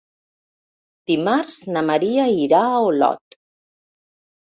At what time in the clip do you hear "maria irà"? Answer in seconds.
1.89-2.61